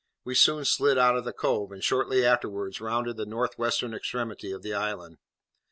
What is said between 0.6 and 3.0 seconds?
slid out of the cove, and shortly afterwards